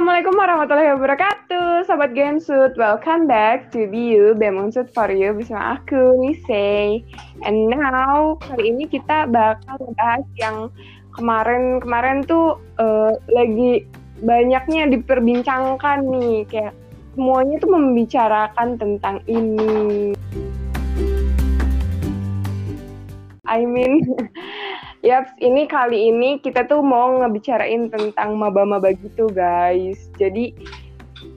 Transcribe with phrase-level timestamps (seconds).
[0.00, 2.72] Assalamualaikum warahmatullahi wabarakatuh, Sobat Gensut.
[2.80, 7.04] Welcome back to BU BEM Unsut for You bersama aku, Nisei.
[7.44, 10.72] And now, kali ini kita bakal membahas yang
[11.12, 13.84] kemarin-kemarin tuh uh, lagi
[14.24, 16.48] banyaknya diperbincangkan nih.
[16.48, 16.72] Kayak
[17.12, 20.16] semuanya tuh membicarakan tentang ini.
[23.44, 24.00] I mean,
[25.00, 30.12] Yaps, ini kali ini kita tuh mau ngebicarain tentang maba-maba gitu guys.
[30.20, 30.52] Jadi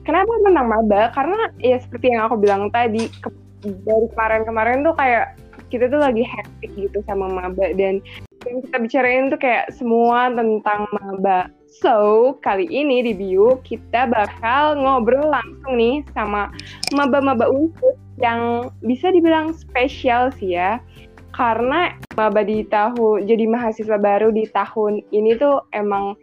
[0.04, 1.08] kenapa tentang maba?
[1.16, 3.32] Karena ya seperti yang aku bilang tadi, ke,
[3.64, 5.40] dari kemarin-kemarin tuh kayak
[5.72, 8.04] kita tuh lagi hektik gitu sama maba dan
[8.44, 11.48] yang kita bicarain tuh kayak semua tentang maba.
[11.80, 16.52] So, kali ini di Bio kita bakal ngobrol langsung nih sama
[16.92, 20.78] maba-maba unsur yang bisa dibilang spesial sih ya
[21.34, 26.14] karena maba di tahun jadi mahasiswa baru di tahun ini tuh emang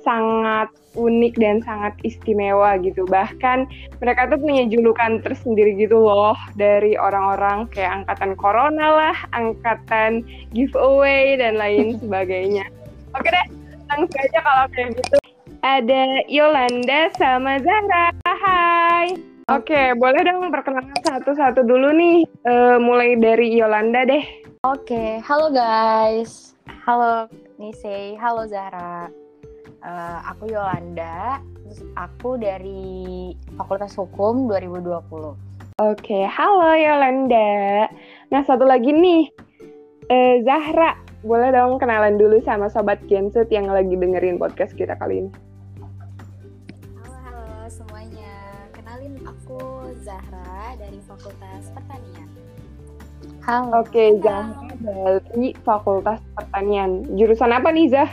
[0.00, 3.04] sangat unik dan sangat istimewa gitu.
[3.08, 3.68] Bahkan
[4.00, 10.24] mereka tuh punya julukan tersendiri gitu loh dari orang-orang kayak angkatan corona lah, angkatan
[10.56, 12.68] giveaway dan lain sebagainya.
[13.14, 13.46] Oke deh,
[13.92, 15.16] langsung aja kalau kayak gitu.
[15.64, 18.12] Ada Yolanda sama Zara.
[18.28, 19.16] Hai.
[19.44, 22.24] Oke, boleh dong perkenalan satu-satu dulu nih.
[22.48, 24.43] Uh, mulai dari Yolanda deh.
[24.64, 26.56] Oke, halo guys.
[26.88, 27.28] Halo
[27.60, 29.12] Nise, halo Zahra.
[29.84, 31.36] Uh, aku Yolanda,
[31.68, 35.36] terus aku dari Fakultas Hukum 2020.
[35.84, 37.92] Oke, halo Yolanda.
[38.32, 39.28] Nah, satu lagi nih,
[40.08, 40.96] uh, Zahra.
[41.20, 45.30] Boleh dong kenalan dulu sama Sobat Genset yang lagi dengerin podcast kita kali ini.
[47.04, 48.32] Halo, halo semuanya.
[48.72, 52.23] Kenalin aku Zahra dari Fakultas Pertanian.
[53.44, 53.84] Halo.
[53.84, 57.04] Oke, Zahra dari Fakultas Pertanian.
[57.12, 58.08] Jurusan apa nih, Zah?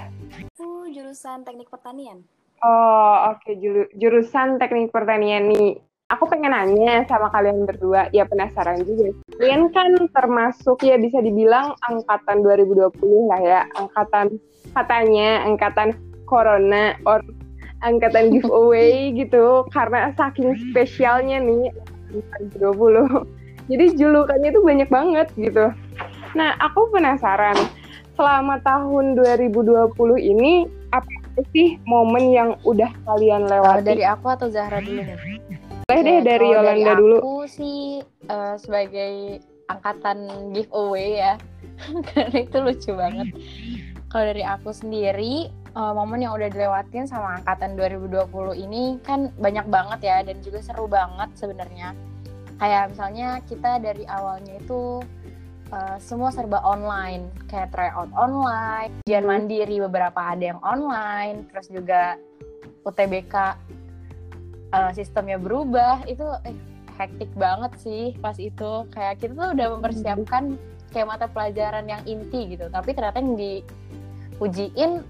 [0.59, 2.19] Aku jurusan Teknik Pertanian.
[2.59, 3.47] Oh, oke.
[3.47, 3.55] Okay.
[3.95, 5.79] jurusan Teknik Pertanian nih.
[6.11, 9.15] Aku pengen nanya sama kalian berdua, ya penasaran juga.
[9.39, 13.61] Kalian kan termasuk ya bisa dibilang angkatan 2020 lah ya.
[13.79, 14.35] Angkatan
[14.75, 15.95] katanya angkatan
[16.27, 17.23] corona or
[17.87, 21.71] angkatan giveaway gitu karena saking spesialnya nih
[22.59, 23.40] 2020
[23.71, 25.71] jadi julukannya itu banyak banget gitu.
[26.35, 27.55] Nah, aku penasaran
[28.19, 31.07] selama tahun 2020 ini apa
[31.55, 33.87] sih momen yang udah kalian lewati?
[33.87, 35.17] Uh, dari aku atau Zahra dulu nih?
[35.87, 37.17] Boleh deh dari Yolanda dulu.
[37.23, 39.39] Aku sih uh, sebagai
[39.71, 41.33] angkatan giveaway ya.
[42.11, 43.27] Karena itu lucu banget.
[44.11, 48.27] Kalau dari aku sendiri, uh, momen yang udah dilewatin sama angkatan 2020
[48.59, 51.95] ini kan banyak banget ya dan juga seru banget sebenarnya
[52.61, 55.01] kayak misalnya kita dari awalnya itu
[55.73, 57.33] uh, semua serba online.
[57.49, 62.21] Kayak tryout online ujian mandiri beberapa ada yang online terus juga
[62.85, 63.49] UTBK uh,
[64.77, 66.05] eh, sistemnya berubah.
[66.05, 66.53] Itu eh,
[67.01, 68.85] hektik banget sih pas itu.
[68.93, 70.53] Kayak kita tuh udah mempersiapkan
[70.93, 72.69] kayak mata pelajaran yang inti gitu.
[72.69, 75.01] Tapi ternyata yang diujiin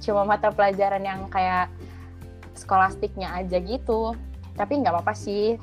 [0.00, 1.66] cuma mata pelajaran yang kayak
[2.54, 4.14] skolastiknya aja gitu.
[4.54, 5.58] Tapi nggak apa-apa sih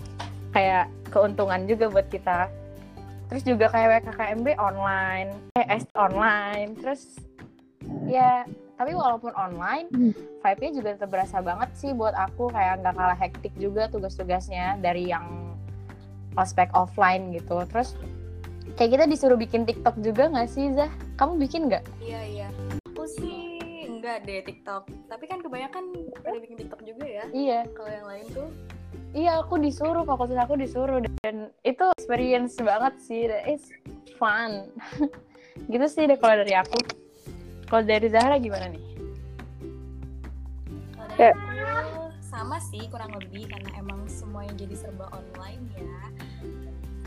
[0.52, 2.52] kayak keuntungan juga buat kita
[3.28, 7.20] terus juga kayak WKKMB online ES online terus
[8.08, 8.48] ya
[8.78, 10.14] tapi walaupun online hmm.
[10.46, 15.12] vibe-nya juga tetap berasa banget sih buat aku kayak nggak kalah hektik juga tugas-tugasnya dari
[15.12, 15.58] yang
[16.38, 17.98] ospek offline gitu terus
[18.78, 20.92] kayak kita disuruh bikin TikTok juga nggak sih Zah?
[21.18, 21.84] Kamu bikin nggak?
[21.98, 22.48] Iya iya.
[22.94, 23.58] Aku sih
[23.90, 24.86] enggak deh TikTok.
[25.10, 25.84] Tapi kan kebanyakan
[26.22, 27.26] pada bikin TikTok juga ya.
[27.34, 27.66] Iya.
[27.74, 28.48] Kalau yang lain tuh
[29.16, 33.28] iya aku disuruh fakultas aku disuruh dan itu experience banget sih.
[33.48, 33.72] It's
[34.20, 34.72] fun.
[35.72, 36.80] Gitu sih deh kalau dari aku.
[37.68, 38.84] Kalau dari Zahra gimana nih?
[40.96, 41.32] Kalau dari
[41.64, 46.00] aku sama sih kurang lebih karena emang semuanya jadi serba online ya.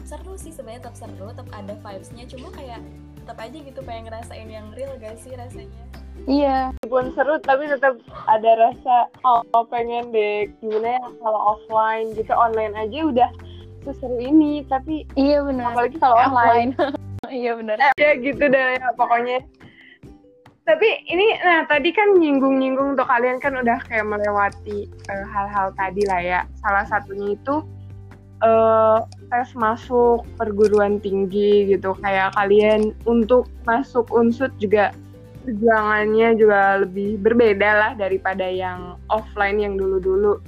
[0.05, 2.25] Seru sih sebenarnya tetap seru tetap ada vibesnya.
[2.29, 2.83] Cuma kayak
[3.23, 5.90] tetap aja gitu pengen ngerasain yang real gak sih rasanya
[6.29, 6.71] Iya.
[6.85, 7.97] Walaupun seru tapi tetap
[8.29, 13.31] ada rasa oh pengen deh gimana ya kalau offline gitu online aja udah
[13.83, 15.73] seseru ini tapi iya benar.
[15.73, 16.77] Apalagi kalau online.
[17.33, 17.77] iya benar.
[18.03, 19.41] Ya gitu deh ya pokoknya.
[20.69, 25.75] Tapi ini nah tadi kan nyinggung-nyinggung tuh kalian kan udah kayak melewati eh, hal-hal uh,
[25.75, 26.41] tadi lah ya.
[26.63, 27.65] Salah satunya itu
[28.45, 29.03] uh,
[29.33, 34.93] tes masuk perguruan tinggi gitu kayak kalian untuk masuk unsut juga
[35.51, 40.39] perjuangannya juga lebih berbeda lah daripada yang offline yang dulu-dulu.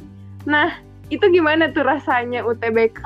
[0.47, 0.79] Nah,
[1.11, 3.03] itu gimana tuh rasanya UTBK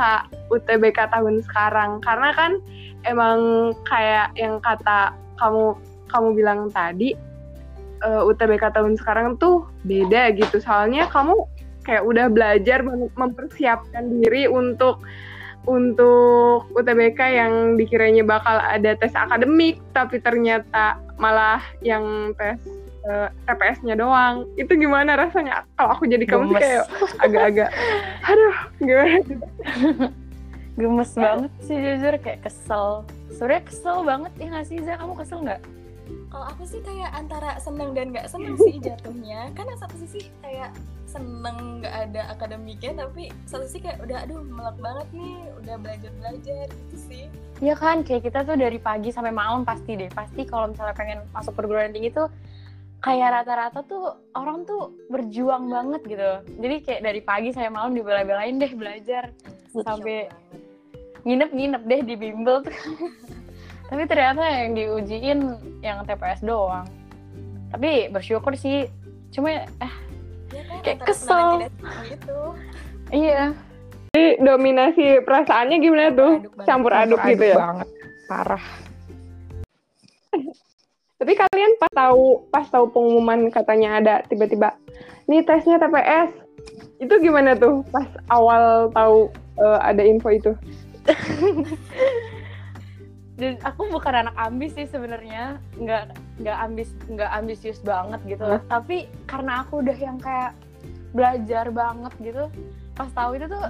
[0.52, 2.04] UTBK tahun sekarang?
[2.04, 2.60] Karena kan
[3.08, 5.72] emang kayak yang kata kamu
[6.12, 7.16] kamu bilang tadi
[8.04, 10.60] uh, eh, UTBK tahun sekarang tuh beda gitu.
[10.60, 11.48] Soalnya kamu
[11.88, 15.00] kayak udah belajar mem- mempersiapkan diri untuk
[15.66, 22.62] untuk UTBK yang dikiranya bakal ada tes akademik tapi ternyata malah yang tes
[23.06, 24.46] eh, TPS-nya doang.
[24.54, 25.66] Itu gimana rasanya?
[25.74, 26.84] Kalau aku jadi kamu sih kayak
[27.24, 27.70] agak-agak
[28.22, 29.18] aduh, gimana?
[30.76, 33.02] Gemes banget sih jujur kayak kesel.
[33.32, 34.94] Sebenernya kesel banget ya nggak sih Za?
[35.00, 35.60] Kamu kesel nggak?
[36.30, 39.50] Kalau aku sih kayak antara seneng dan nggak seneng sih jatuhnya.
[39.56, 40.70] Karena satu sisi kayak
[41.16, 46.10] seneng nggak ada akademiknya, tapi satu sisi kayak udah aduh melek banget nih, udah belajar
[46.20, 47.24] belajar gitu sih.
[47.64, 50.12] Iya kan, kayak kita tuh dari pagi sampai malam pasti deh.
[50.12, 52.28] Pasti kalau misalnya pengen masuk perguruan tinggi tuh
[53.00, 56.30] kayak rata-rata tuh orang tuh berjuang banget gitu.
[56.60, 59.32] Jadi kayak dari pagi sampai malam dibela-belain deh belajar.
[59.72, 60.28] Sampai-.
[61.24, 62.76] Nginep-nginep deh di bimbel tuh.
[63.90, 65.38] Tapi ternyata yang diujiin
[65.80, 66.86] yang TPS doang.
[67.72, 68.90] Tapi bersyukur sih.
[69.30, 69.94] Cuma eh,
[70.86, 71.66] Kayak kesel.
[72.06, 72.38] gitu.
[73.10, 73.50] iya.
[74.14, 76.32] Jadi dominasi perasaannya gimana tuh?
[76.38, 76.66] Campur aduk banget.
[76.70, 77.56] Campur aduk gitu ya.
[77.58, 77.88] banget.
[78.30, 78.64] Parah.
[81.18, 84.78] Tapi kalian pas tahu pas tahu pengumuman katanya ada tiba-tiba
[85.26, 86.30] nih tesnya TPS.
[87.02, 89.28] Itu gimana tuh pas awal tahu
[89.58, 90.52] eh, ada info itu?
[93.36, 98.60] dan aku bukan anak ambis sih sebenarnya nggak nggak ambis nggak ambisius banget gitu Hah?
[98.64, 100.56] tapi karena aku udah yang kayak
[101.16, 102.44] belajar banget gitu.
[102.92, 103.64] Pas tahu itu tuh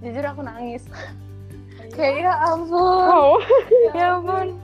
[0.00, 0.82] jujur aku nangis.
[1.92, 3.04] Kayak ya ampun.
[3.06, 3.36] Oh,
[3.96, 4.56] ya ampun.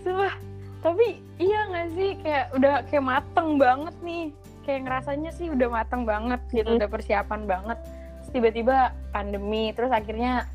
[0.00, 0.34] sumpah.
[0.78, 1.06] Tapi
[1.36, 2.10] iya nggak sih?
[2.22, 4.24] Kayak udah kayak mateng banget nih.
[4.62, 6.78] Kayak ngerasanya sih udah mateng banget gitu Hmm.
[6.78, 7.78] udah persiapan banget.
[8.22, 8.76] Terus tiba-tiba
[9.10, 10.46] pandemi terus akhirnya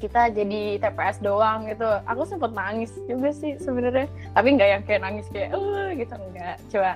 [0.00, 1.84] kita jadi TPS doang gitu.
[2.08, 4.08] Aku sempet nangis juga sih sebenarnya.
[4.32, 6.14] Tapi nggak yang kayak nangis kayak eh gitu.
[6.16, 6.90] Enggak coba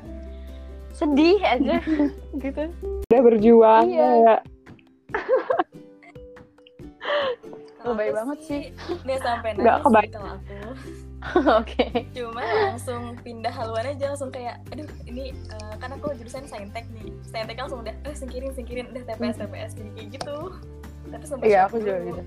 [0.94, 1.82] sedih aja
[2.43, 2.62] gitu
[3.05, 4.08] udah berjuang Iya.
[4.17, 4.37] ya.
[7.85, 8.61] Lebay banget sih.
[9.05, 10.12] Nggak sampai Nggak nangis sih kebayang.
[10.14, 10.56] kalau aku.
[11.61, 16.88] oke Cuma langsung pindah haluan aja langsung kayak aduh ini eh, kan aku jurusan saintek
[16.91, 17.12] nih.
[17.23, 20.37] Saintek langsung udah eh singkirin singkirin udah TPS TPS jadi kayak gitu.
[21.05, 22.23] Tapi sempat iya aku juga gitu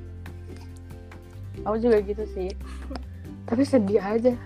[1.57, 2.53] aku juga gitu sih
[3.49, 4.37] tapi sedih aja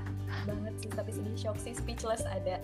[0.48, 2.56] banget sih tapi sedih shock sih speechless ada.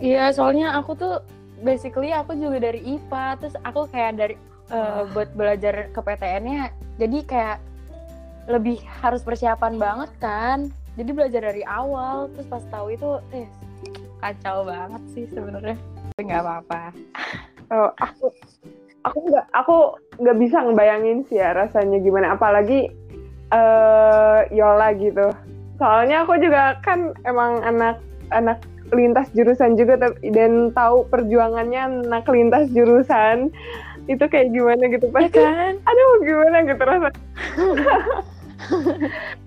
[0.00, 1.14] Iya, soalnya aku tuh
[1.60, 4.36] basically aku juga dari IPA, terus aku kayak dari
[4.72, 7.58] eh, buat belajar ke PTN-nya, jadi kayak
[8.50, 10.58] lebih harus persiapan banget kan.
[10.92, 13.48] Jadi belajar dari awal, terus pas tahu itu, eh
[14.20, 15.76] kacau banget sih sebenarnya.
[16.12, 16.82] Tapi nggak apa-apa.
[17.72, 18.28] Oh, aku
[19.02, 19.76] aku nggak aku
[20.22, 22.90] nggak bisa ngebayangin sih ya rasanya gimana apalagi
[23.52, 25.26] eh Yola gitu
[25.76, 27.98] soalnya aku juga kan emang anak
[28.30, 28.62] anak
[28.92, 33.48] lintas jurusan juga dan tahu perjuangannya anak lintas jurusan.
[34.06, 35.74] Itu kayak gimana gitu Ya pasti kan?
[35.88, 37.20] aduh gimana gitu rasanya?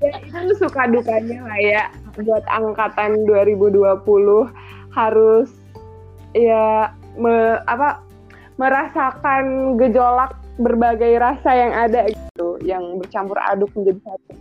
[0.04, 1.84] Ya itu suka dukanya lah ya.
[2.20, 4.04] Buat angkatan 2020
[4.92, 5.50] harus
[6.36, 8.04] ya me- apa
[8.60, 14.32] merasakan gejolak berbagai rasa yang ada gitu yang bercampur aduk menjadi satu.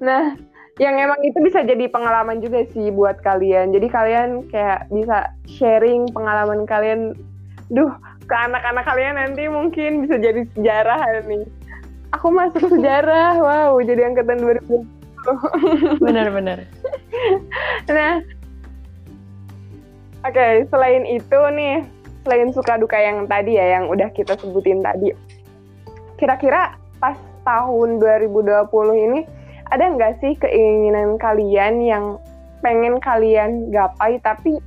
[0.00, 0.36] Nah
[0.78, 3.74] yang emang itu bisa jadi pengalaman juga sih buat kalian.
[3.74, 7.18] Jadi kalian kayak bisa sharing pengalaman kalian.
[7.68, 7.90] Duh
[8.28, 11.48] ke anak-anak kalian nanti mungkin bisa jadi sejarah nih
[12.12, 13.40] aku masuk sejarah.
[13.40, 16.64] Wow jadi angkatan 2020 Bener-bener.
[17.90, 18.22] nah.
[20.26, 21.86] Oke selain itu nih
[22.26, 25.14] selain suka duka yang tadi ya yang udah kita sebutin tadi.
[26.18, 27.16] Kira-kira pas
[27.46, 29.20] tahun 2020 ini
[29.68, 32.04] ada nggak sih keinginan kalian yang
[32.64, 34.58] pengen kalian gapai tapi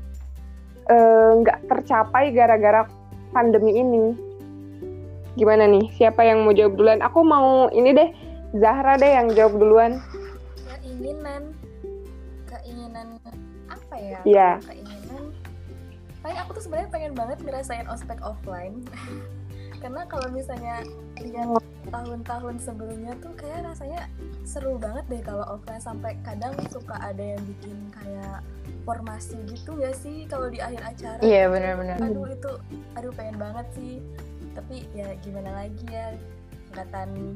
[0.88, 2.88] eh, nggak tercapai gara-gara
[3.36, 4.15] pandemi ini
[5.36, 8.10] gimana nih siapa yang mau jawab duluan aku mau ini deh
[8.51, 10.03] Zahra deh yang jawab duluan
[10.67, 11.55] Keinginan
[12.46, 13.08] keinginan
[13.72, 14.20] apa ya?
[14.27, 14.50] Iya.
[14.62, 15.24] Keinginan
[16.22, 18.86] paling aku tuh sebenarnya pengen banget ngerasain ospek offline.
[19.81, 20.85] Karena kalau misalnya
[21.17, 21.57] lihat
[21.89, 24.05] tahun-tahun sebelumnya tuh kayak rasanya
[24.45, 28.45] seru banget deh kalau offline sampai kadang suka ada yang bikin kayak
[28.85, 31.21] formasi gitu ya sih kalau di akhir acara.
[31.25, 31.97] Iya, bener-bener.
[31.97, 32.51] Aduh itu
[32.93, 33.97] aduh pengen banget sih.
[34.53, 36.13] Tapi ya gimana lagi ya
[36.71, 37.35] angkatan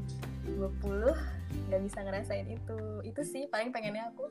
[0.55, 1.11] 20
[1.69, 2.79] nggak bisa ngerasain itu.
[3.01, 4.29] Itu sih paling pengennya aku.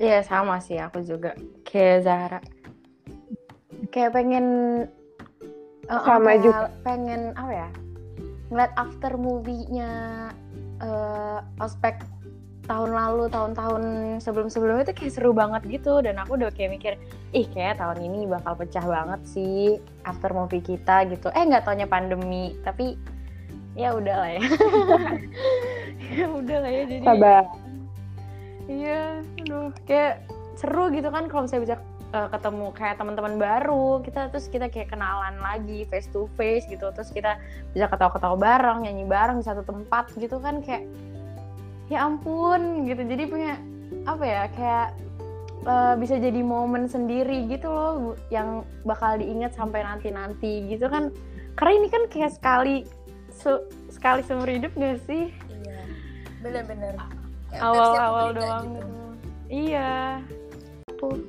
[0.00, 1.36] Iya sama sih aku juga
[1.68, 2.40] kayak Zahra.
[3.92, 4.46] Kayak pengen
[5.86, 6.58] eh, Sama kayak juga.
[6.86, 7.68] Pengen apa ya?
[8.52, 9.90] Ngeliat after movie-nya
[10.82, 12.02] eh, ospek
[12.62, 13.82] tahun lalu tahun-tahun
[14.22, 16.92] sebelum-sebelumnya itu kayak seru banget gitu dan aku udah kayak mikir
[17.34, 21.90] ih kayak tahun ini bakal pecah banget sih after movie kita gitu eh nggak taunya
[21.90, 22.94] pandemi tapi
[23.74, 24.42] ya udah lah ya
[26.22, 27.44] ya udah lah ya jadi Sabar.
[28.70, 29.02] iya
[29.42, 30.22] aduh kayak
[30.54, 31.76] seru gitu kan kalau misalnya bisa
[32.12, 36.92] uh, ketemu kayak teman-teman baru kita terus kita kayak kenalan lagi face to face gitu.
[36.92, 37.40] Terus kita
[37.72, 40.84] bisa ketawa-ketawa bareng nyanyi bareng di satu tempat gitu kan kayak
[41.88, 43.02] ya ampun gitu.
[43.02, 43.52] Jadi punya
[44.08, 44.88] apa ya kayak
[45.66, 51.10] uh, bisa jadi momen sendiri gitu loh yang bakal diingat sampai nanti-nanti gitu kan.
[51.56, 52.88] Karena ini kan kayak sekali
[53.28, 55.28] se- sekali seumur hidup gak sih?
[55.52, 55.80] Iya
[56.42, 56.96] bener-bener
[57.52, 58.80] Kayak awal-awal doang gitu.
[58.80, 58.96] gitu.
[59.52, 59.92] iya.
[60.96, 61.20] Tuh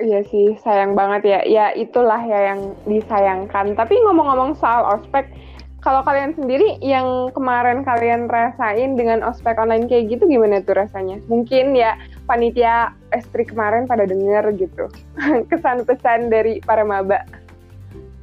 [0.00, 1.40] Iya sih, sayang banget ya.
[1.44, 3.76] Ya itulah ya yang disayangkan.
[3.76, 5.28] Tapi ngomong-ngomong soal ospek,
[5.84, 11.20] kalau kalian sendiri yang kemarin kalian rasain dengan ospek online kayak gitu gimana tuh rasanya?
[11.28, 14.88] Mungkin ya panitia estri kemarin pada denger gitu.
[15.52, 17.24] Kesan pesan dari para maba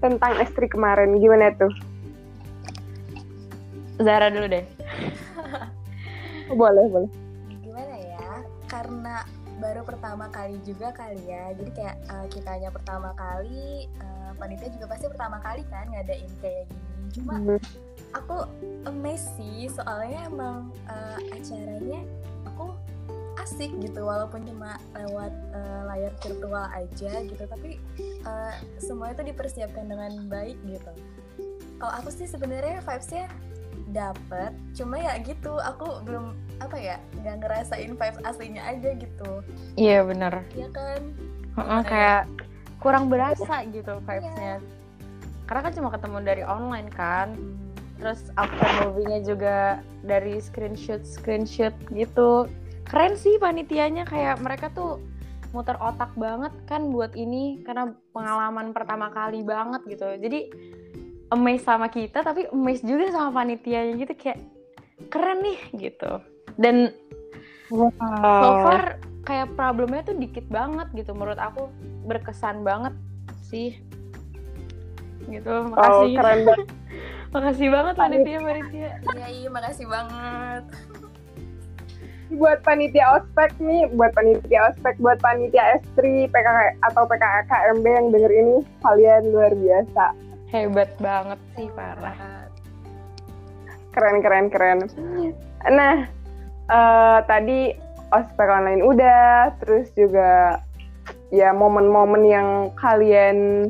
[0.01, 1.73] tentang estri kemarin gimana tuh?
[3.97, 4.61] Zara dulu deh
[6.53, 7.11] Boleh, boleh.
[7.65, 8.29] gimana ya
[8.69, 9.25] karena
[9.67, 11.51] baru pertama kali juga kali ya.
[11.51, 16.71] Jadi kayak uh, kitanya pertama kali uh, panitia juga pasti pertama kali kan ngadain kayak
[16.71, 17.07] gini.
[17.11, 17.59] Cuma Hmm.
[18.15, 18.47] aku
[18.87, 21.99] amazed sih soalnya emang uh, acaranya
[22.47, 22.71] aku
[23.43, 27.43] asik gitu walaupun cuma lewat uh, layar virtual aja gitu.
[27.43, 27.83] Tapi
[28.23, 30.91] uh, semua itu dipersiapkan dengan baik gitu.
[31.77, 33.27] Kalau aku sih sebenarnya vibesnya
[33.93, 39.31] dapet cuma ya gitu aku belum apa ya nggak ngerasain vibes aslinya aja gitu.
[39.77, 40.43] Iya bener.
[40.57, 41.01] Ya kan?
[41.57, 42.23] Heeh, kayak
[42.81, 44.61] kurang berasa gitu vibes-nya.
[45.47, 47.33] Karena kan cuma ketemu dari online kan.
[47.97, 49.57] Terus after movie-nya juga
[50.05, 52.45] dari screenshot screenshot gitu.
[52.85, 55.01] Keren sih panitianya kayak mereka tuh
[55.55, 60.05] muter otak banget kan buat ini karena pengalaman pertama kali banget gitu.
[60.19, 60.51] Jadi
[61.29, 64.39] amazed sama kita tapi amazed juga sama panitianya gitu kayak
[65.11, 66.11] keren nih gitu.
[66.55, 66.91] Dan
[67.69, 71.67] so far kayak problemnya tuh dikit banget gitu menurut aku
[72.07, 72.95] berkesan banget
[73.43, 73.75] sih.
[75.27, 76.15] Gitu Oh, makasih.
[76.15, 76.67] keren banget.
[77.35, 78.91] makasih banget panitia panitia.
[79.15, 80.63] Iya iya makasih banget.
[82.27, 88.31] Buat panitia ospek nih, buat panitia ospek, buat panitia estri, PKK atau PKKMB yang denger
[88.31, 90.05] ini, kalian luar biasa.
[90.51, 92.47] Hebat banget sih parah
[93.97, 94.79] Keren, keren, keren.
[95.73, 96.05] Nah,
[96.69, 97.73] eh, tadi
[98.13, 100.61] ospek online udah, terus juga
[101.33, 103.65] ya momen-momen yang kalian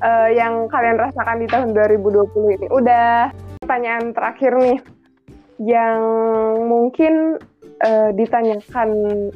[0.00, 3.36] eh, yang kalian rasakan di tahun 2020 ini udah.
[3.60, 4.78] Pertanyaan terakhir nih,
[5.60, 6.00] yang
[6.64, 7.36] mungkin
[7.84, 8.90] eh, ditanyakan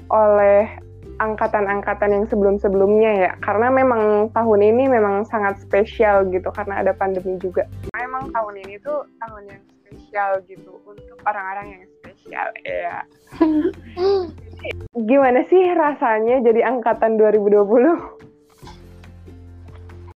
[0.08, 0.83] oleh
[1.32, 7.40] angkatan-angkatan yang sebelum-sebelumnya ya, karena memang tahun ini memang sangat spesial gitu karena ada pandemi
[7.40, 7.64] juga.
[7.96, 12.96] Memang tahun ini tuh tahun yang spesial gitu untuk orang-orang yang spesial ya.
[15.10, 18.24] Gimana sih rasanya jadi angkatan 2020?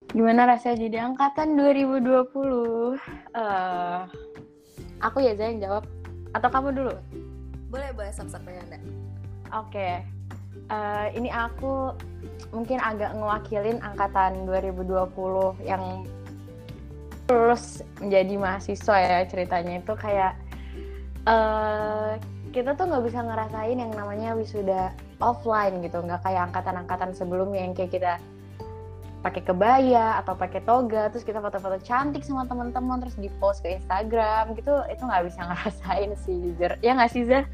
[0.09, 2.97] gimana rasanya jadi angkatan 2020
[3.37, 4.01] eh
[5.05, 5.85] aku ya Zah yang jawab
[6.33, 6.95] atau kamu dulu
[7.69, 8.81] boleh boleh sok-sok Yanda
[9.49, 10.05] Oke,
[10.69, 11.97] Eh, ini aku
[12.53, 16.05] mungkin agak ngewakilin angkatan 2020 yang
[17.29, 19.81] lulus menjadi mahasiswa ya ceritanya.
[19.81, 20.33] Itu kayak
[21.29, 22.13] eh
[22.53, 27.73] kita tuh nggak bisa ngerasain yang namanya wisuda offline gitu, nggak kayak angkatan-angkatan sebelumnya yang
[27.77, 28.13] kayak kita
[29.19, 33.77] pakai kebaya atau pakai toga terus kita foto-foto cantik sama teman-teman terus di post ke
[33.77, 34.85] Instagram gitu.
[34.89, 37.45] Itu nggak bisa ngerasain sih jujur ya nggak sih Zah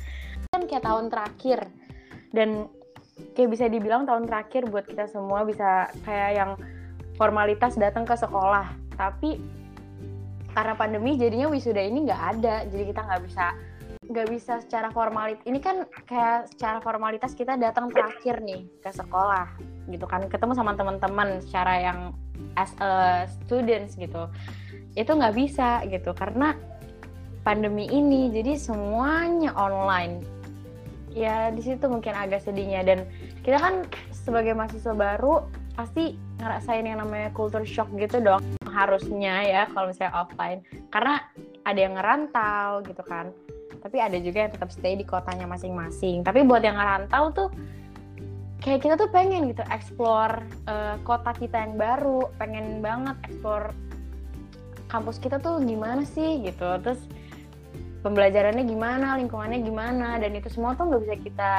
[0.51, 1.71] kan kayak tahun terakhir.
[2.35, 2.67] Dan
[3.35, 6.51] kayak bisa dibilang tahun terakhir buat kita semua bisa kayak yang
[7.15, 8.71] formalitas datang ke sekolah.
[8.95, 9.39] Tapi
[10.55, 12.67] karena pandemi jadinya wisuda ini nggak ada.
[12.71, 13.47] Jadi kita nggak bisa
[14.05, 19.49] nggak bisa secara formalitas ini kan kayak secara formalitas kita datang terakhir nih ke sekolah
[19.91, 20.27] gitu kan.
[20.31, 21.99] Ketemu sama teman-teman secara yang
[22.59, 24.31] as a students gitu.
[24.95, 26.55] Itu nggak bisa gitu karena
[27.43, 28.31] pandemi ini.
[28.31, 30.34] Jadi semuanya online
[31.15, 32.83] ya di situ mungkin agak sedihnya.
[32.83, 32.99] Dan
[33.47, 35.47] kita kan sebagai mahasiswa baru
[35.79, 40.61] pasti ngerasain yang namanya culture shock gitu dong harusnya ya kalau misalnya offline.
[40.91, 41.23] Karena
[41.65, 43.31] ada yang ngerantau gitu kan.
[43.81, 46.27] Tapi ada juga yang tetap stay di kotanya masing-masing.
[46.27, 47.49] Tapi buat yang ngerantau tuh
[48.65, 52.29] kayak kita tuh pengen gitu explore eh, kota kita yang baru.
[52.37, 53.71] Pengen banget explore
[54.91, 56.81] kampus kita tuh gimana sih gitu.
[56.83, 57.01] Terus
[58.05, 61.53] pembelajarannya gimana lingkungannya gimana dan itu semua tuh nggak bisa kita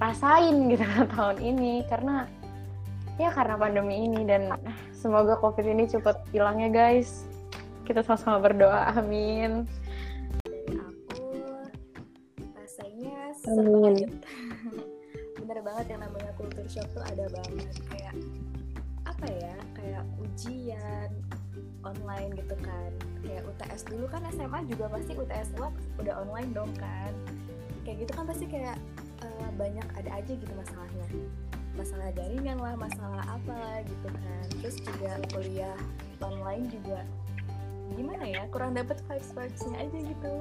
[0.00, 0.82] rasain gitu
[1.12, 1.84] tahun ini.
[1.84, 2.24] Karena
[3.20, 4.48] ya karena pandemi ini dan
[4.96, 7.28] semoga covid ini cepat hilang ya guys.
[7.84, 9.68] Kita sama-sama berdoa amin.
[10.72, 11.28] Aku
[12.56, 13.94] rasanya Amin.
[15.38, 17.76] bener banget yang namanya culture shock tuh ada banget.
[17.92, 18.16] Kayak
[19.04, 21.10] apa ya kayak ujian
[21.82, 22.90] online gitu kan.
[23.22, 27.12] Kayak UTS dulu kan SMA juga pasti UTS UAS udah online dong kan.
[27.82, 28.76] Kayak gitu kan pasti kayak
[29.22, 31.06] eh, banyak ada aja gitu masalahnya.
[31.78, 34.44] Masalah jaringan lah masalah apa gitu kan.
[34.62, 35.78] Terus juga kuliah
[36.18, 37.00] online juga
[37.88, 40.34] gimana ya kurang dapet vibes vibesnya aja gitu.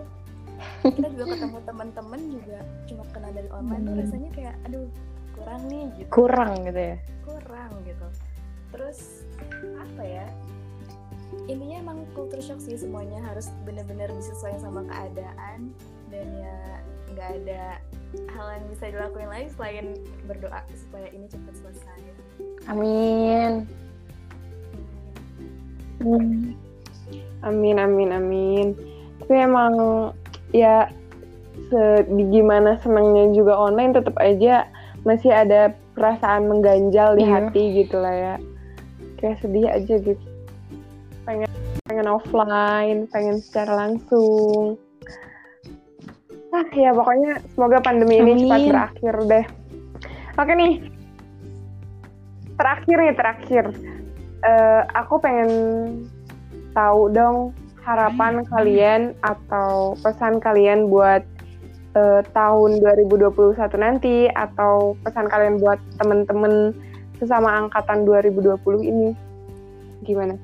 [0.83, 2.59] Kita juga ketemu teman-teman juga
[2.89, 4.01] cuma kenal dari online tuh Hmm.
[4.03, 4.87] rasanya kayak aduh
[5.37, 6.09] kurang nih gitu.
[6.09, 6.97] Kurang gitu ya?
[7.23, 8.07] Kurang gitu.
[8.67, 8.99] Terus
[9.77, 10.25] apa ya
[11.47, 15.71] intinya emang culture shock sih semuanya harus bener-bener disesuaikan sama keadaan
[16.07, 16.57] dan ya
[17.11, 17.63] nggak ada
[18.31, 19.85] hal yang bisa dilakuin lagi selain
[20.23, 21.99] berdoa supaya ini cepat selesai
[22.67, 23.67] amin
[27.41, 28.67] Amin, amin, amin.
[29.21, 29.73] Tapi emang
[30.53, 30.89] ya
[31.69, 34.69] se gimana senangnya juga online tetap aja
[35.03, 37.33] masih ada perasaan mengganjal di Iya.
[37.33, 38.35] hati gitu lah ya.
[39.17, 40.26] Kayak sedih aja gitu.
[41.27, 41.51] Pengen
[41.83, 44.79] pengen offline, pengen secara langsung.
[46.55, 48.71] Ah ya pokoknya semoga pandemi ini cepat Amin.
[48.71, 49.45] berakhir deh.
[50.39, 50.73] Oke nih.
[52.55, 53.65] Terakhir nih terakhir.
[54.47, 55.51] Eh, aku pengen
[56.71, 57.51] tahu dong
[57.83, 61.27] harapan kalian atau pesan kalian buat
[61.97, 66.71] eh, tahun 2021 nanti atau pesan kalian buat temen-temen
[67.19, 68.55] sesama angkatan 2020
[68.85, 69.09] ini
[70.05, 70.37] gimana?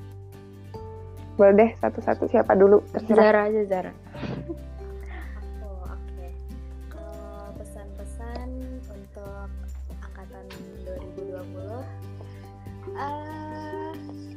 [1.34, 3.26] Boleh deh satu-satu siapa dulu terserah.
[3.26, 3.92] Zara aja Zara
[5.66, 6.28] Oh, oke.
[6.94, 8.50] Kalau pesan-pesan
[8.94, 9.50] untuk
[10.02, 10.46] angkatan
[10.86, 12.04] 2020
[12.94, 13.92] eh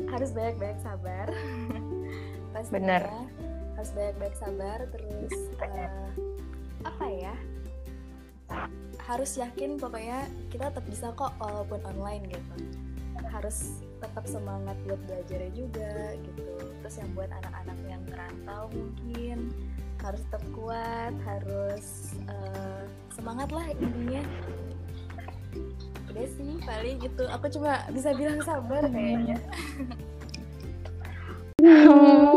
[0.09, 1.29] harus banyak-banyak sabar.
[2.57, 2.73] Pastinya.
[2.81, 3.03] Bener.
[3.77, 6.09] Harus banyak-banyak sabar terus eh,
[6.81, 7.35] apa ya?
[9.05, 12.55] Harus yakin pokoknya kita tetap bisa kok walaupun online gitu.
[13.29, 16.56] Harus tetap semangat buat belajarnya juga gitu.
[16.87, 19.51] Terus yang buat anak-anak yang merantau mungkin
[20.07, 24.23] harus tetap kuat, harus eh, semangat lah intinya.
[26.15, 27.27] Udah sih paling gitu.
[27.27, 29.35] Aku cuma bisa bilang sabar kayaknya.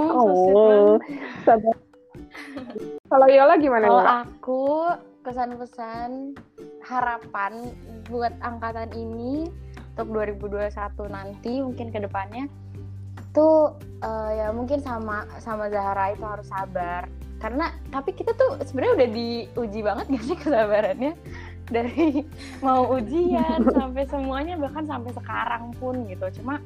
[0.09, 0.97] Oh,
[1.45, 1.77] sabar.
[3.05, 3.85] Kalau Yola gimana?
[3.85, 4.63] Kalau aku
[5.21, 6.33] kesan-pesan
[6.81, 7.69] harapan
[8.09, 9.45] buat angkatan ini
[9.93, 10.73] untuk 2021
[11.13, 12.49] nanti mungkin ke depannya
[13.31, 17.05] tuh eh, ya mungkin sama sama Zahra itu harus sabar.
[17.39, 21.13] Karena tapi kita tuh sebenarnya udah diuji banget gak sih kesabarannya?
[21.69, 22.25] Dari
[22.65, 26.41] mau ujian sampai semuanya bahkan sampai sekarang pun gitu.
[26.41, 26.59] Cuma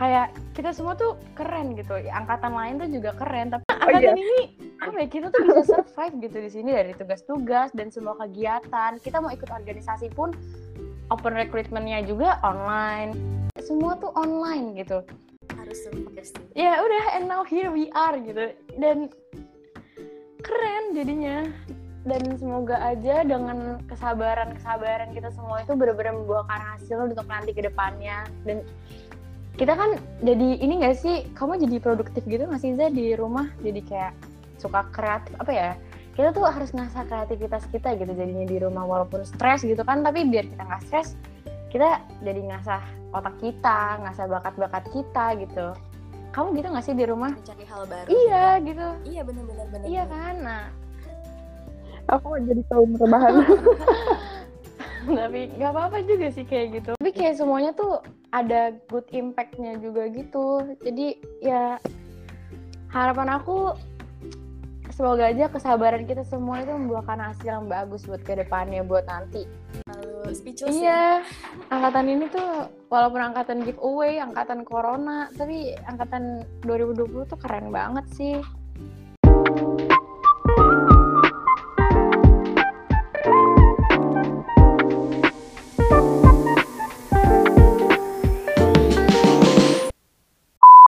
[0.00, 1.94] kayak kita semua tuh keren gitu.
[1.94, 3.52] Angkatan lain tuh juga keren.
[3.52, 4.40] Tapi angkatan ini
[4.80, 6.70] apa ya kita tuh bisa survive gitu di sini.
[6.72, 8.96] Dari tugas-tugas dan semua kegiatan.
[8.98, 10.32] Kita mau ikut organisasi pun
[11.12, 13.14] open recruitmentnya juga online.
[13.60, 15.04] Semua tuh online gitu
[15.70, 15.94] Sih.
[16.58, 18.50] ya udah and now here we are gitu.
[18.78, 19.10] Dan
[20.42, 21.46] keren jadinya.
[22.00, 27.60] Dan semoga aja dengan kesabaran kesabaran kita semua itu benar-benar membuahkan hasil untuk nanti ke
[27.60, 28.24] depannya.
[28.48, 28.64] Dan
[29.60, 31.28] kita kan jadi ini gak sih?
[31.36, 34.12] Kamu jadi produktif gitu nggak sih di rumah jadi kayak
[34.56, 35.70] suka kreatif apa ya?
[36.16, 40.24] Kita tuh harus ngasah kreativitas kita gitu jadinya di rumah walaupun stres gitu kan tapi
[40.24, 41.14] biar kita nggak stres
[41.70, 42.82] kita jadi ngasah
[43.14, 45.66] otak kita ngasah bakat-bakat kita gitu.
[46.30, 47.34] Kamu gitu nggak sih di rumah?
[47.34, 48.06] Mencari hal baru.
[48.06, 48.86] iya gitu.
[49.06, 49.86] Iya benar-benar benar.
[49.86, 50.34] iya kan?
[50.42, 50.64] Nah.
[52.10, 53.34] Aku jadi kaum rebahan.
[55.08, 56.92] tapi nggak apa-apa juga sih kayak gitu.
[56.98, 60.76] Tapi kayak semuanya tuh ada good impactnya juga gitu.
[60.82, 61.78] Jadi ya
[62.90, 63.74] harapan aku
[65.00, 69.48] semoga aja kesabaran kita semua itu membuahkan hasil yang bagus buat ke depannya buat nanti
[69.88, 70.84] Lalu speechless ya.
[70.84, 71.04] iya
[71.72, 78.36] angkatan ini tuh walaupun angkatan giveaway angkatan corona tapi angkatan 2020 tuh keren banget sih